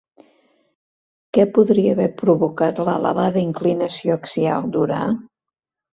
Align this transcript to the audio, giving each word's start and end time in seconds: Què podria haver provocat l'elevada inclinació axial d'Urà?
Què 1.37 1.43
podria 1.57 1.93
haver 1.97 2.09
provocat 2.23 2.81
l'elevada 2.87 3.45
inclinació 3.47 4.19
axial 4.21 4.67
d'Urà? 4.77 5.03